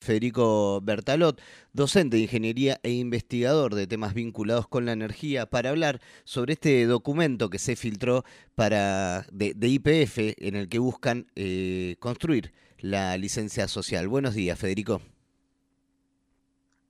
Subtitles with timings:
[0.00, 1.40] Federico Bertalot,
[1.74, 6.86] docente de ingeniería e investigador de temas vinculados con la energía, para hablar sobre este
[6.86, 8.24] documento que se filtró
[8.54, 14.08] para, de, IPF en el que buscan eh, construir la licencia social.
[14.08, 15.02] Buenos días, Federico.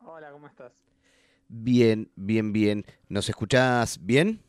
[0.04, 0.72] Hola, ¿cómo estás?
[1.48, 2.86] Bien, bien, bien.
[3.08, 4.40] ¿Nos escuchás bien?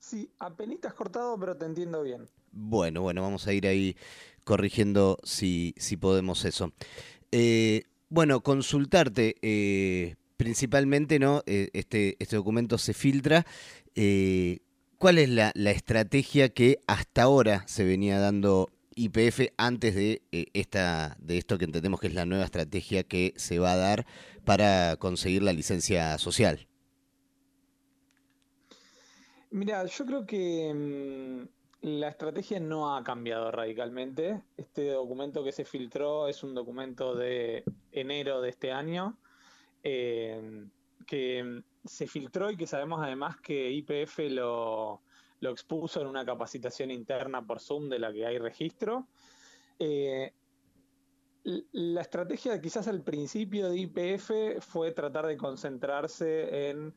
[0.00, 2.28] Sí, apenas cortado, pero te entiendo bien.
[2.50, 3.96] Bueno, bueno, vamos a ir ahí
[4.48, 6.72] corrigiendo si, si podemos eso.
[7.32, 11.42] Eh, bueno, consultarte eh, principalmente, ¿no?
[11.44, 13.44] Eh, este, este documento se filtra.
[14.96, 20.22] ¿Cuál es la, estrategia que hasta ahora se venía dando IPF antes de,
[20.54, 24.06] esta, de esto que entendemos que es la nueva estrategia que se va a dar
[24.46, 26.68] para conseguir la licencia social?
[29.50, 31.57] Mira, yo creo que mm,
[31.96, 34.42] la estrategia no ha cambiado radicalmente.
[34.56, 39.18] Este documento que se filtró es un documento de enero de este año,
[39.82, 40.66] eh,
[41.06, 45.02] que se filtró y que sabemos además que IPF lo,
[45.40, 49.08] expuso en una capacitación interna por Zoom de la que hay registro.
[49.78, 50.32] Eh,
[51.44, 56.94] la estrategia quizás al principio de IPF fue tratar de concentrarse en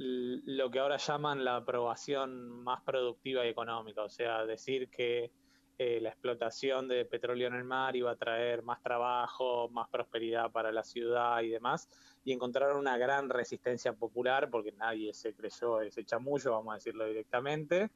[0.00, 5.32] lo que ahora llaman la aprobación más productiva y económica, o sea, decir que
[5.76, 10.52] eh, la explotación de petróleo en el mar iba a traer más trabajo, más prosperidad
[10.52, 11.88] para la ciudad y demás,
[12.24, 17.04] y encontrar una gran resistencia popular, porque nadie se creyó ese chamullo, vamos a decirlo
[17.06, 17.90] directamente,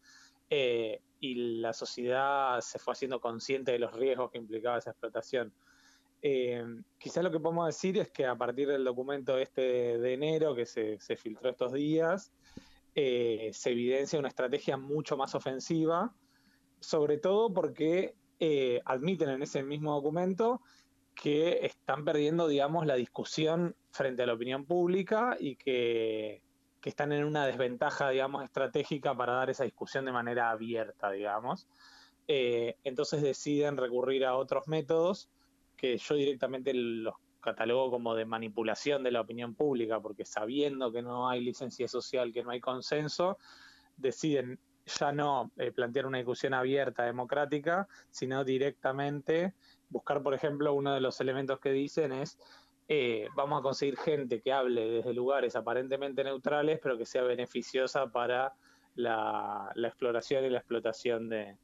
[0.50, 5.52] eh, y la sociedad se fue haciendo consciente de los riesgos que implicaba esa explotación.
[6.24, 6.64] Eh,
[6.98, 10.66] quizás lo que podemos decir es que a partir del documento este de enero que
[10.66, 12.32] se, filtró estos días,
[12.94, 16.14] eh, se evidencia una estrategia mucho más ofensiva,
[16.78, 20.60] sobre todo porque eh, admiten en ese mismo documento
[21.14, 26.40] que están perdiendo, digamos, la discusión frente a la opinión pública y que,
[26.80, 31.66] que están en una desventaja, digamos, estratégica para dar esa discusión de manera abierta, digamos.
[32.28, 35.28] entonces deciden recurrir a otros métodos
[35.82, 41.02] que yo directamente los catalogo como de manipulación de la opinión pública, porque sabiendo que
[41.02, 43.36] no hay licencia social, que no hay consenso,
[43.96, 49.54] deciden ya no eh, plantear una discusión abierta, democrática, sino directamente
[49.90, 52.38] buscar, por ejemplo, uno de los elementos que dicen es,
[52.86, 58.06] eh, vamos a conseguir gente que hable desde lugares aparentemente neutrales, pero que sea beneficiosa
[58.06, 58.54] para
[58.94, 61.56] la, exploración y la explotación de,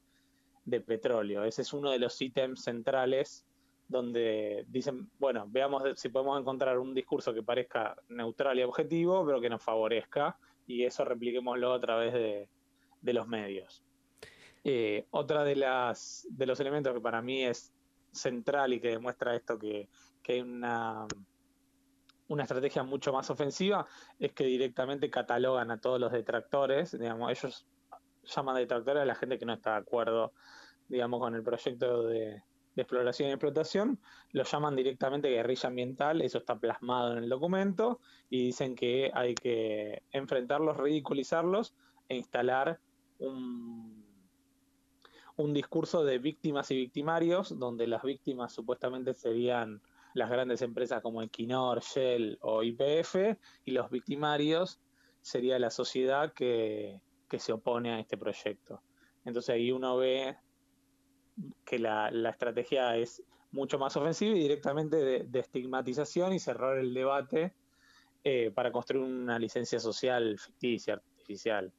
[0.64, 1.44] de petróleo.
[1.44, 3.47] Ese es uno de los ítems centrales
[3.88, 9.40] donde dicen, bueno, veamos si podemos encontrar un discurso que parezca neutral y objetivo, pero
[9.40, 12.48] que nos favorezca, y eso repliquémoslo a través de,
[13.14, 13.82] los medios.
[14.62, 17.72] Eh, otra de las de los elementos que para mí es
[18.12, 19.88] central y que demuestra esto que,
[20.28, 21.06] hay una,
[22.26, 23.86] una estrategia mucho más ofensiva
[24.18, 27.66] es que directamente catalogan a todos los detractores, digamos, ellos
[28.24, 30.34] llaman detractores a la gente que no está de acuerdo,
[30.88, 32.42] digamos, con el proyecto de,
[32.78, 33.98] de exploración y explotación,
[34.30, 37.98] lo llaman directamente guerrilla ambiental, eso está plasmado en el documento,
[38.30, 41.74] y dicen que hay que enfrentarlos, ridiculizarlos
[42.08, 42.78] e instalar
[43.18, 44.04] un,
[45.34, 49.82] un discurso de víctimas y victimarios, donde las víctimas supuestamente serían
[50.14, 53.16] las grandes empresas como Equinor, Shell o IPF,
[53.64, 54.78] y los victimarios
[55.20, 58.82] sería la sociedad que, que se opone a este proyecto.
[59.24, 60.36] Entonces ahí uno ve
[61.64, 67.52] que la, estrategia es mucho más ofensiva y directamente de, estigmatización y cerrar el debate
[68.24, 71.72] eh, para construir una licencia social ficticia, artificial.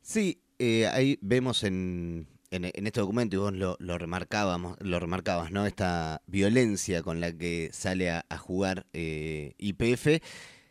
[0.00, 5.50] Sí, eh, ahí vemos en, en, este documento, y vos lo, lo, remarcábamos, lo remarcabas,
[5.52, 5.66] ¿no?
[5.66, 10.22] Esta violencia con la que sale a, jugar eh, IPF.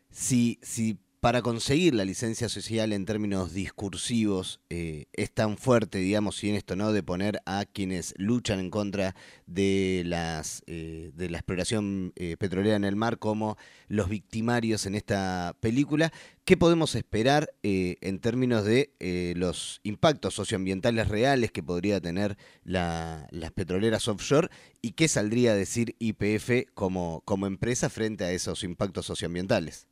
[0.10, 6.42] Si, si para conseguir la licencia social en términos discursivos eh, es tan fuerte, digamos,
[6.44, 6.94] y en esto, ¿no?
[6.94, 9.16] De poner a quienes luchan en contra
[9.46, 13.58] de las eh, de la exploración eh, petrolera en el mar como
[13.90, 16.14] los victimarios en esta película.
[16.46, 18.92] ¿Qué podemos esperar en términos de
[19.36, 24.50] los impactos socioambientales reales que podría tener las petroleras offshore
[24.82, 29.89] y qué saldría a decir IPF como empresa frente a esos impactos socioambientales?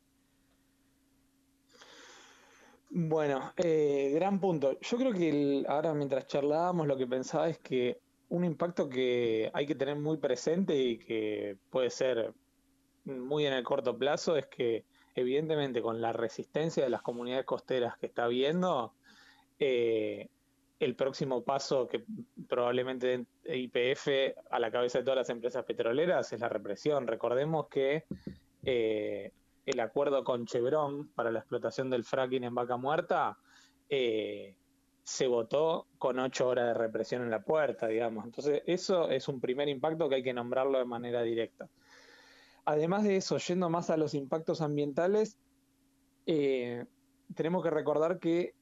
[2.90, 4.78] Bueno, eh, gran punto.
[4.80, 8.00] Yo creo que ahora mientras charlábamos lo que pensaba es que
[8.30, 12.32] un impacto que hay que tener muy presente y que puede ser
[13.04, 17.96] muy en el corto plazo es que evidentemente con la resistencia de las comunidades costeras
[17.98, 18.94] que está habiendo,
[19.58, 20.28] eh,
[20.78, 22.04] el próximo paso que
[22.48, 24.08] probablemente IPF
[24.50, 27.06] a la cabeza de todas las empresas petroleras es la represión.
[27.06, 28.04] Recordemos que
[28.62, 29.32] eh,
[29.68, 33.36] el acuerdo con Chevron para la explotación del fracking en Vaca Muerta
[33.90, 34.56] eh,
[35.02, 38.24] se votó con ocho horas de represión en la puerta, digamos.
[38.24, 41.68] Entonces, eso es un primer impacto que hay que nombrarlo de manera directa.
[42.64, 45.36] Además de eso, yendo más a los impactos ambientales,
[46.24, 46.86] eh,
[47.34, 48.54] tenemos que recordar que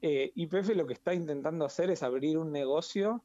[0.00, 3.22] eh, YPF lo que está intentando hacer es abrir un negocio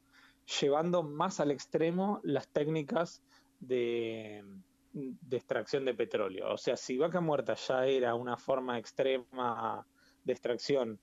[0.60, 3.22] llevando más al extremo las técnicas
[3.60, 4.44] de,
[5.30, 6.52] extracción de petróleo.
[6.52, 9.86] O sea, si vaca muerta ya era una forma extrema
[10.24, 11.00] de extracción,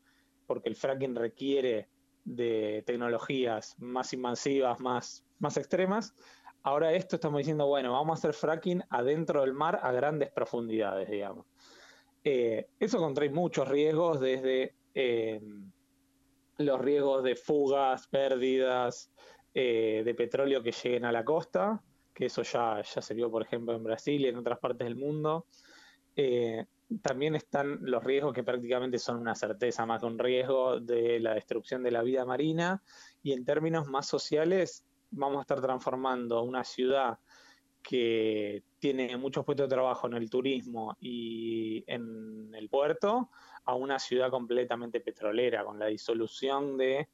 [0.47, 1.89] porque el fracking requiere
[2.23, 6.13] de tecnologías más invasivas, más, más extremas,
[6.63, 11.09] ahora esto estamos diciendo, bueno, vamos a hacer fracking adentro del mar a grandes profundidades,
[11.09, 11.45] digamos.
[12.23, 15.41] Eh, eso contrae muchos riesgos desde eh,
[16.57, 19.11] los riesgos de fugas, pérdidas
[19.53, 21.81] eh, de petróleo que lleguen a la costa,
[22.13, 24.95] que eso ya, ya se vio, por ejemplo, en Brasil y en otras partes del
[24.95, 25.45] mundo.
[26.15, 26.65] Eh,
[27.01, 31.35] también están los riesgos que prácticamente son una certeza más que un riesgo de la
[31.35, 32.81] destrucción de la vida marina
[33.23, 37.19] y en términos más sociales vamos a estar transformando una ciudad
[37.81, 43.29] que tiene muchos puestos de trabajo en el turismo y en el puerto
[43.65, 47.07] a una ciudad completamente petrolera, con la disolución de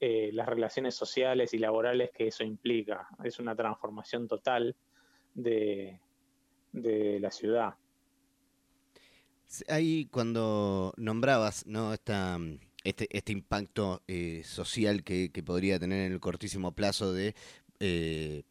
[0.00, 3.08] eh, las relaciones sociales y laborales que eso implica.
[3.24, 4.76] Es una transformación total
[5.34, 5.98] de,
[6.72, 7.74] la ciudad.
[9.66, 11.92] Ahí cuando nombrabas ¿no?
[11.92, 12.38] Esta,
[12.84, 17.34] este, este impacto eh, social que, podría tener en el cortísimo plazo de
[17.80, 18.44] eh,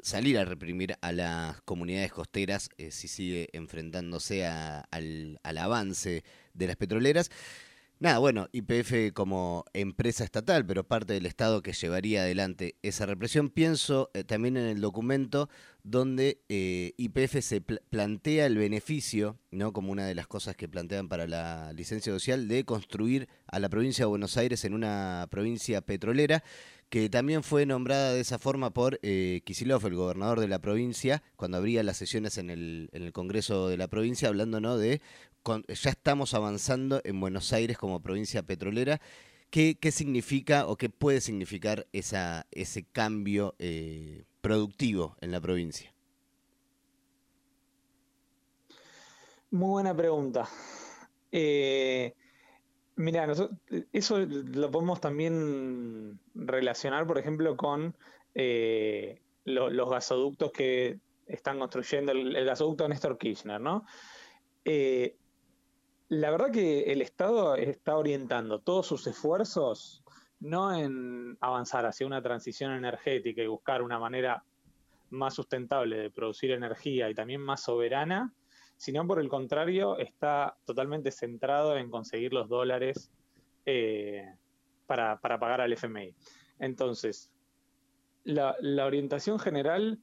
[0.00, 6.22] salir a reprimir a las comunidades costeras si sigue enfrentándose al, avance
[6.54, 7.30] de las petroleras.
[8.02, 13.48] Nada, bueno, IPF como empresa estatal, pero parte del Estado que llevaría adelante esa represión.
[13.48, 15.48] Pienso eh, también en el documento
[15.84, 19.72] donde eh, IPF se plantea el beneficio, ¿no?
[19.72, 23.68] como una de las cosas que plantean para la licencia social, de construir a la
[23.68, 26.42] provincia de Buenos Aires en una provincia petrolera
[26.92, 31.56] que también fue nombrada de esa forma por eh, el gobernador de la provincia, cuando
[31.56, 34.76] abría las sesiones en el, en el Congreso de la provincia, hablando ¿no?
[34.76, 35.00] de
[35.68, 39.00] ya estamos avanzando en Buenos Aires como provincia petrolera.
[39.50, 45.92] ¿Qué, qué significa o qué puede significar esa, ese cambio eh, productivo en la provincia?
[49.50, 50.48] Muy buena pregunta.
[51.30, 52.14] Eh,
[52.96, 53.26] Mira,
[53.92, 57.96] eso lo podemos también relacionar, por ejemplo, con
[58.34, 63.86] eh, los gasoductos que están construyendo, el, gasoducto Néstor Kirchner, ¿no?
[64.64, 65.16] Eh,
[66.12, 70.04] la verdad que el Estado está orientando todos sus esfuerzos
[70.40, 74.44] no en avanzar hacia una transición energética y buscar una manera
[75.08, 78.30] más sustentable de producir energía y también más soberana,
[78.76, 83.10] sino por el contrario está totalmente centrado en conseguir los dólares
[83.64, 84.26] eh,
[84.86, 86.14] para, pagar al FMI.
[86.58, 87.30] Entonces,
[88.24, 88.54] la,
[88.84, 89.98] orientación general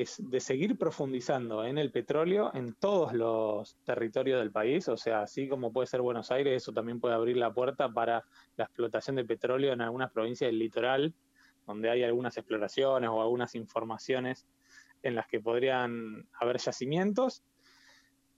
[0.00, 5.22] es de seguir profundizando en el petróleo en todos los territorios del país, o sea,
[5.22, 8.24] así como puede ser Buenos Aires, eso también puede abrir la puerta para
[8.56, 11.12] la explotación de petróleo en algunas provincias del litoral,
[11.66, 14.46] donde hay algunas exploraciones o algunas informaciones
[15.02, 17.42] en las que podrían haber yacimientos,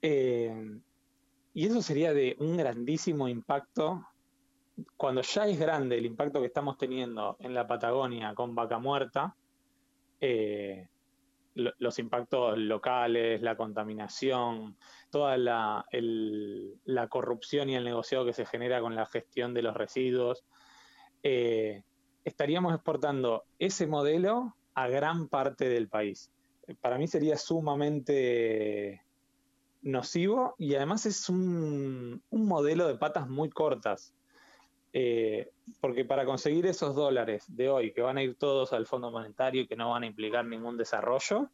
[0.02, 0.80] eh,
[1.52, 4.04] y eso sería de un grandísimo impacto.
[4.96, 9.37] Cuando ya es grande el impacto que estamos teniendo en la Patagonia con vaca muerta,
[10.20, 10.88] eh,
[11.54, 14.76] los impactos locales, la contaminación,
[15.11, 15.87] toda la,
[17.08, 20.44] corrupción y el negociado que se genera con la gestión de los residuos,
[21.23, 21.82] eh,
[22.25, 26.32] estaríamos exportando ese modelo a gran parte del país.
[26.80, 29.02] Para mí sería sumamente
[29.82, 34.14] nocivo y además es un, modelo de patas muy cortas.
[34.96, 39.10] Eh, porque para conseguir esos dólares de hoy, que van a ir todos al Fondo
[39.10, 41.50] Monetario y que no van a implicar ningún desarrollo,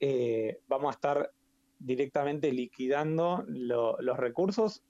[0.00, 1.32] eh, vamos a estar
[1.78, 4.82] directamente liquidando los recursos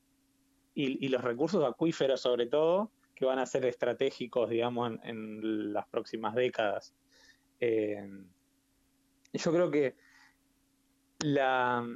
[0.75, 6.35] y, los recursos acuíferos sobre todo, que van a ser estratégicos, digamos, en, las próximas
[6.35, 6.95] décadas.
[7.61, 8.09] Eh,
[9.35, 9.95] yo creo que
[11.19, 11.87] la,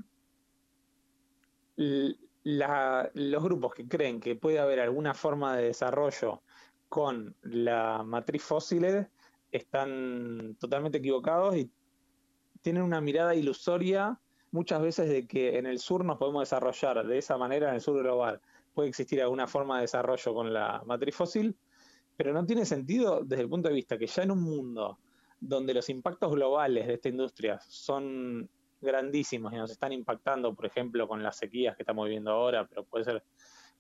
[2.44, 6.42] los grupos que creen que puede haber alguna forma de desarrollo
[6.88, 9.06] con la matriz fósil
[9.50, 11.70] están totalmente equivocados y
[12.62, 14.18] tienen una mirada ilusoria
[14.50, 17.80] muchas veces de que en el sur nos podemos desarrollar de esa manera, en el
[17.80, 18.40] sur global
[18.74, 21.56] puede existir alguna forma de desarrollo con la matriz fósil,
[22.16, 24.98] pero no tiene sentido desde el punto de vista que ya en un mundo
[25.40, 28.48] donde los impactos globales de esta industria son
[28.82, 32.84] grandísimos y nos están impactando, por ejemplo, con las sequías que estamos viviendo ahora, pero
[32.84, 33.22] puede ser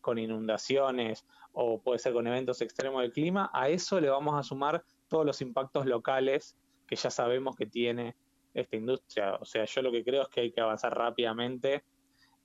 [0.00, 4.42] con inundaciones o puede ser con eventos extremos del clima, a eso le vamos a
[4.42, 6.56] sumar todos los impactos locales
[6.86, 8.16] que ya sabemos que tiene
[8.54, 9.34] esta industria.
[9.36, 11.84] O sea, yo lo que creo es que hay que avanzar rápidamente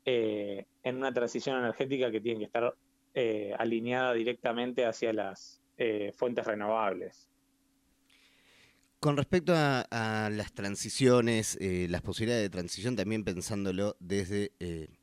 [0.06, 2.74] eh, en una transición energética que tiene que estar
[3.14, 7.30] eh, alineada directamente hacia las eh, fuentes renovables.
[9.00, 14.52] Con respecto a, las transiciones, las posibilidades de transición, también pensándolo desde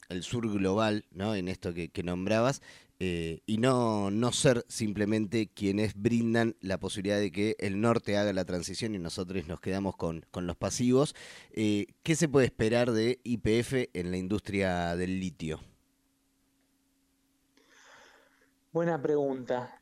[0.09, 1.35] el sur global, ¿no?
[1.35, 2.61] En esto que, nombrabas,
[3.01, 8.33] eh, y no, no ser simplemente quienes brindan la posibilidad de que el norte haga
[8.33, 11.15] la transición y nosotros nos quedamos con, los pasivos.
[11.53, 15.61] Eh, ¿Qué se puede esperar de IPF en la industria del litio?
[18.73, 19.81] Buena pregunta.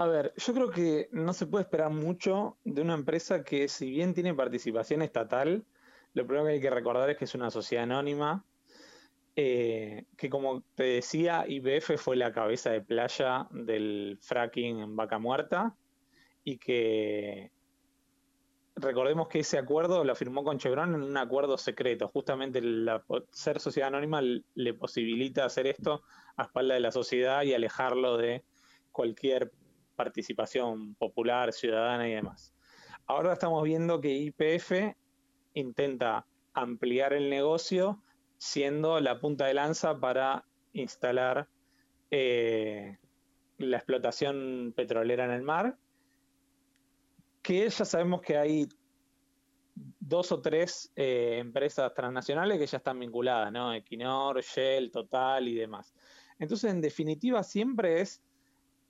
[0.00, 3.90] A ver, yo creo que no se puede esperar mucho de una empresa que si
[3.90, 5.66] bien tiene participación estatal,
[6.14, 8.42] lo primero que hay que recordar es que es una sociedad anónima,
[9.36, 15.18] eh, que como te decía, IBF fue la cabeza de playa del fracking en Vaca
[15.18, 15.76] Muerta
[16.44, 17.52] y que
[18.76, 22.08] recordemos que ese acuerdo lo firmó con Chevron en un acuerdo secreto.
[22.08, 22.62] Justamente
[23.32, 26.04] ser sociedad anónima le posibilita hacer esto
[26.38, 28.44] a espalda de la sociedad y alejarlo de
[28.92, 29.52] cualquier
[30.00, 32.54] participación popular, ciudadana y demás.
[33.06, 34.96] Ahora estamos viendo que IPF
[35.52, 38.02] intenta ampliar el negocio
[38.38, 41.50] siendo la punta de lanza para instalar
[42.10, 42.96] eh,
[43.58, 45.76] la explotación petrolera en el mar,
[47.42, 48.68] que ya sabemos que hay
[49.74, 53.74] dos o tres eh, empresas transnacionales que ya están vinculadas, ¿no?
[53.74, 55.92] Equinor, Shell, Total y demás.
[56.38, 58.22] Entonces, en definitiva, siempre es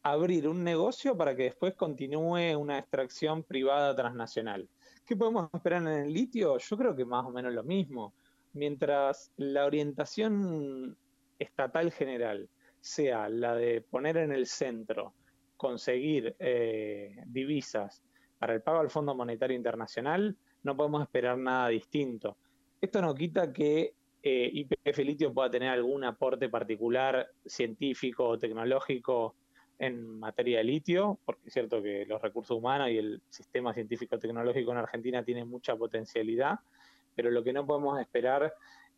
[0.03, 4.69] abrir un negocio para que después continúe una extracción privada transnacional.
[5.05, 6.59] ¿Qué podemos esperar en el litio?
[6.59, 8.15] Yo creo que más o menos lo mismo.
[8.53, 10.97] Mientras la orientación
[11.39, 12.49] estatal general
[12.81, 15.15] sea la de poner en el centro,
[15.57, 18.03] conseguir eh, divisas
[18.39, 22.37] para el pago al Fondo Monetario Internacional, no podemos esperar nada distinto.
[22.81, 29.35] Esto no quita que eh, IPF Litio pueda tener algún aporte particular científico o tecnológico
[29.81, 34.73] en materia de litio, porque es cierto que los recursos humanos y el sistema científico-tecnológico
[34.73, 36.59] en Argentina tienen mucha potencialidad,
[37.17, 38.53] pero lo que no podemos esperar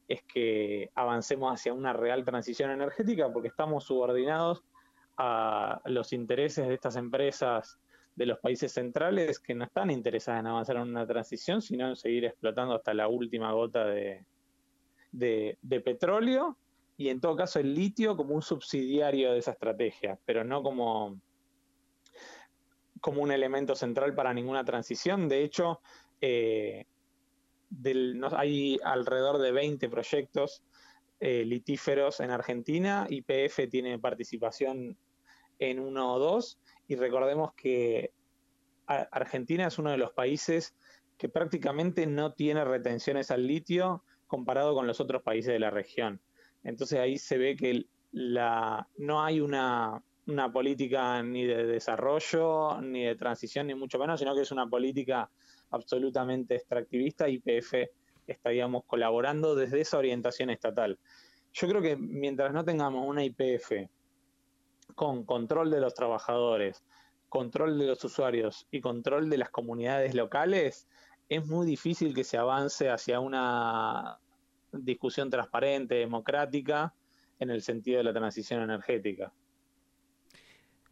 [0.09, 4.65] es que avancemos hacia una real transición energética porque estamos subordinados
[5.17, 7.79] a los intereses de estas empresas
[8.17, 11.97] de los países centrales que no están interesadas en avanzar en una transición, sino en
[11.97, 14.27] seguir explotando hasta la última gota de,
[15.13, 16.59] de petróleo
[17.03, 21.21] y en todo caso el litio como un subsidiario de esa estrategia, pero no como,
[23.01, 25.29] como un elemento central para ninguna transición.
[25.29, 25.81] De hecho,
[26.21, 26.87] eh,
[28.37, 30.63] hay alrededor de 20 proyectos
[31.19, 34.97] eh, litíferos en Argentina, YPF tiene participación
[35.59, 38.13] en uno o dos, y recordemos que
[38.87, 40.77] Argentina es uno de los países
[41.19, 46.21] que prácticamente no tiene retenciones al litio comparado con los otros países de la región.
[46.65, 50.03] Entonces ahí se ve que no hay una,
[50.53, 55.31] política ni de desarrollo, ni de transición, ni mucho menos, sino que es una política
[55.71, 57.91] absolutamente extractivista y PF
[58.27, 60.99] estaríamos colaborando desde esa orientación estatal.
[61.53, 63.89] Yo creo que mientras no tengamos una IPF
[64.95, 66.83] con control de los trabajadores,
[67.29, 70.87] control de los usuarios y control de las comunidades locales,
[71.29, 74.19] es muy difícil que se avance hacia una
[74.73, 76.95] discusión transparente, democrática,
[77.39, 79.33] en el sentido de la transición energética.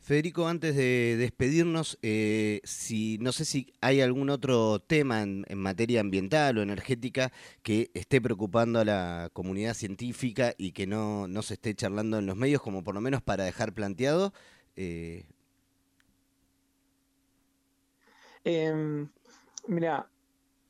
[0.00, 6.00] Federico, antes de despedirnos, eh, si no sé si hay algún otro tema en, materia
[6.00, 7.32] ambiental o energética
[7.62, 12.36] que esté preocupando a la comunidad científica y que no, se esté charlando en los
[12.36, 14.32] medios, como por lo menos para dejar planteado.
[14.74, 15.26] Eh...
[18.42, 19.06] Em,
[19.68, 20.08] mira,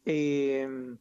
[0.05, 0.99] em,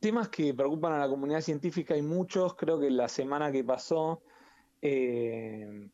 [0.00, 2.54] temas que preocupan a la comunidad científica hay muchos.
[2.54, 4.22] Creo que la semana que pasó
[4.82, 5.88] eh,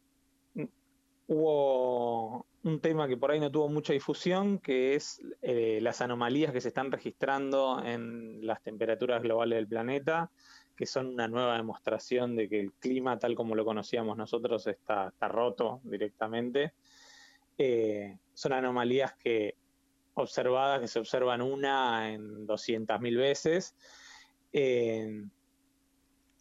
[1.27, 6.53] hubo un tema que por ahí no tuvo mucha difusión, que es eh, las anomalías
[6.53, 10.31] que se están registrando en las temperaturas globales del planeta,
[10.77, 15.13] que son una nueva demostración de que el clima tal como lo conocíamos nosotros está,
[15.21, 16.73] roto directamente.
[17.59, 19.55] Eh, son anomalías que
[20.17, 23.77] observadas que se observan una en 200.000 veces.
[24.53, 25.25] Eh,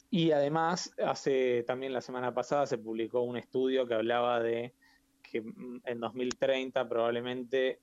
[0.09, 4.73] Y además, hace también la semana pasada se publicó un estudio que hablaba de
[5.21, 5.43] que
[5.83, 7.81] en 2030 probablemente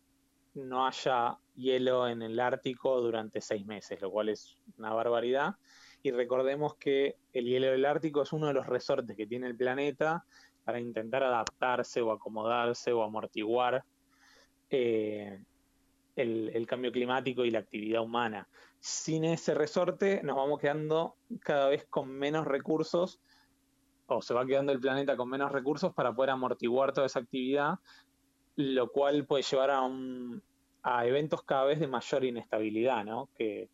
[0.54, 5.56] no haya hielo en el Ártico durante seis meses, lo cual es una barbaridad.
[6.02, 9.56] Y recordemos que el hielo del Ártico es uno de los resortes que tiene el
[9.56, 10.24] planeta
[10.64, 13.84] para intentar adaptarse o acomodarse o amortiguar
[14.70, 15.44] eh,
[16.16, 18.48] el, cambio climático y la actividad humana.
[18.80, 23.20] Sin ese resorte nos vamos quedando cada vez con menos recursos
[24.06, 27.78] o se va quedando el planeta con menos recursos para poder amortiguar toda esa actividad,
[28.56, 30.42] lo cual puede llevar a, un,
[30.82, 33.30] a eventos cada vez de mayor inestabilidad, ¿no?
[33.36, 33.68] que,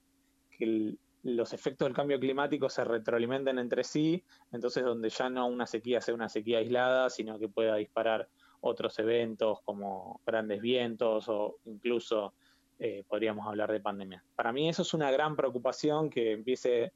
[1.22, 6.00] los efectos del cambio climático se retroalimenten entre sí, entonces donde ya no una sequía
[6.00, 8.28] sea una sequía aislada, sino que pueda disparar
[8.60, 12.34] otros eventos como grandes vientos o incluso
[12.78, 14.24] eh, podríamos hablar de pandemia.
[14.34, 16.92] Para mí eso es una gran preocupación que empiece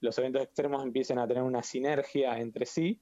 [0.00, 3.00] los eventos extremos empiecen a tener una sinergia entre sí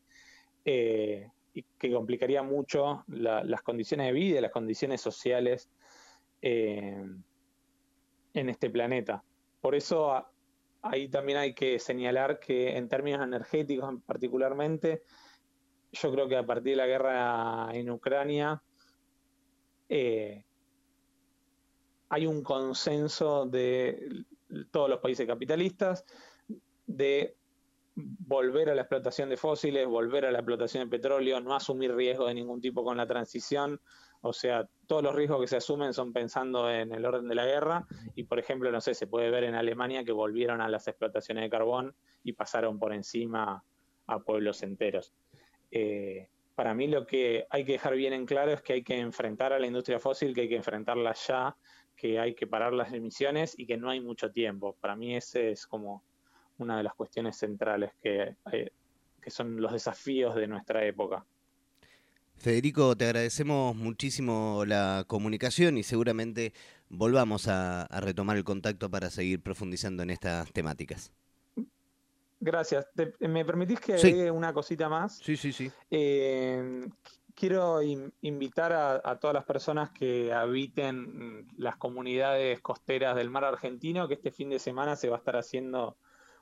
[0.64, 5.70] eh, y que complicaría mucho las condiciones de vida y las condiciones sociales
[6.42, 7.04] eh,
[8.34, 9.22] en este planeta.
[9.60, 10.26] Por eso
[10.82, 15.02] ahí también hay que señalar que en términos energéticos particularmente,
[15.94, 18.62] yo creo que a partir de la guerra en Ucrania
[19.88, 20.44] eh,
[22.08, 24.24] hay un consenso de
[24.70, 26.04] todos los países capitalistas
[26.86, 27.36] de
[27.96, 32.26] volver a la explotación de fósiles, volver a la explotación de petróleo, no asumir riesgo
[32.26, 33.80] de ningún tipo con la transición.
[34.20, 37.46] O sea, todos los riesgos que se asumen son pensando en el orden de la
[37.46, 37.86] guerra.
[38.14, 41.44] Y, por ejemplo, no sé, se puede ver en Alemania que volvieron a las explotaciones
[41.44, 43.62] de carbón y pasaron por encima
[44.06, 45.12] a pueblos enteros.
[45.74, 48.96] Eh, para mí lo que hay que dejar bien en claro es que hay que
[48.98, 51.56] enfrentar a la industria fósil, que hay que enfrentarla ya,
[51.96, 54.76] que hay que parar las emisiones y que no hay mucho tiempo.
[54.80, 56.04] Para mí ese es como
[56.58, 58.36] una de las cuestiones centrales que,
[59.20, 61.26] que son los desafíos de nuestra época.
[62.36, 66.52] Federico, te agradecemos muchísimo la comunicación y seguramente
[66.88, 71.12] volvamos a, retomar el contacto para seguir profundizando en estas temáticas.
[72.44, 72.86] Gracias.
[73.20, 75.16] ¿Me permitís que agregue una cosita más?
[75.16, 75.72] Sí, sí, sí.
[75.90, 76.86] Eh,
[77.34, 77.80] quiero
[78.20, 84.30] invitar a, todas las personas que habiten las comunidades costeras del mar argentino que este
[84.30, 85.96] fin de semana se va a estar haciendo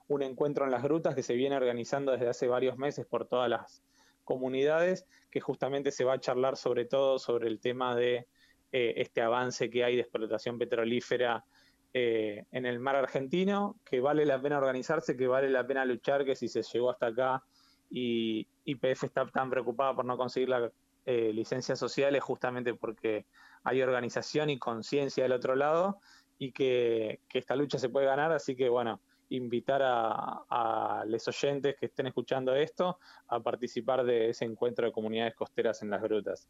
[0.08, 3.48] un encuentro en las grutas que se viene organizando desde hace varios meses por todas
[3.48, 3.84] las
[4.24, 8.26] comunidades, que justamente se va a charlar sobre todo sobre el tema de
[8.72, 11.44] eh, este avance que hay de explotación petrolífera
[11.94, 16.24] eh, en el mar argentino, que vale la pena organizarse, que vale la pena luchar,
[16.24, 17.42] que si se llegó hasta acá
[17.90, 20.72] y IPF está tan preocupada por no conseguir la
[21.04, 23.26] eh, licencia social es justamente porque
[23.64, 25.98] hay organización y conciencia del otro lado
[26.38, 31.86] y que, esta lucha se puede ganar, así que bueno, invitar a, los oyentes que
[31.86, 36.48] estén escuchando esto a participar de ese encuentro de comunidades costeras en las grutas.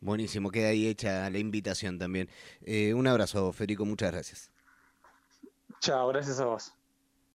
[0.00, 2.28] Buenísimo, queda ahí hecha la invitación también.
[2.62, 4.55] Eh, un abrazo, Federico, muchas gracias.
[5.80, 6.75] Chao, gracias a vos.